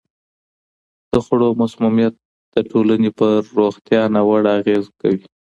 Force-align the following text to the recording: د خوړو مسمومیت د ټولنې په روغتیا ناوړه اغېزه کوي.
د 1.11 1.15
خوړو 1.25 1.49
مسمومیت 1.61 2.13
د 2.53 2.55
ټولنې 2.71 3.09
په 3.19 3.27
روغتیا 3.57 4.01
ناوړه 4.13 4.51
اغېزه 4.59 4.91
کوي. 5.01 5.25